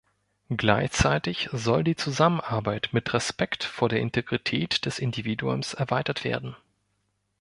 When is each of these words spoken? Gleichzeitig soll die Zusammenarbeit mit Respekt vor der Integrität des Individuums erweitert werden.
Gleichzeitig 0.49 1.49
soll 1.51 1.83
die 1.83 1.95
Zusammenarbeit 1.95 2.89
mit 2.91 3.13
Respekt 3.13 3.63
vor 3.63 3.87
der 3.87 3.99
Integrität 3.99 4.87
des 4.87 4.97
Individuums 4.97 5.75
erweitert 5.75 6.23
werden. 6.23 6.55